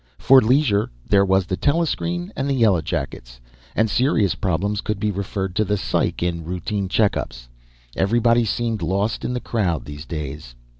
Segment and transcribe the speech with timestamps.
[0.17, 3.39] For leisure there was the telescreen and the yellowjackets,
[3.75, 7.49] and serious problems could be referred to the psych in routine check ups.
[7.95, 10.55] Everybody seemed lost in the crowd these days.